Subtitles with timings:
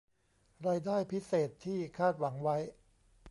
[0.67, 2.57] รายได้พิเศษที่คาดหวังไว้